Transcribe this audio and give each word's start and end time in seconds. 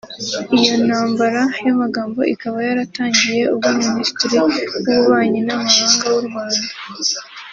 Iyi 0.55 0.71
ntambara 0.87 1.41
y’amagambo 1.65 2.19
ikaba 2.33 2.57
yaratangiye 2.67 3.41
ubwo 3.53 3.69
Ministre 3.85 4.31
w’ububanyi 4.43 5.39
n’amahanga 5.47 6.05
w’u 6.13 6.23
Rwanda 6.27 6.65